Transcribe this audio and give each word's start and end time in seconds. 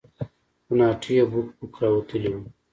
کوناټي 0.65 1.11
يې 1.17 1.23
بوک 1.31 1.47
بوک 1.57 1.73
راوتلي 1.83 2.31
وو. 2.33 2.43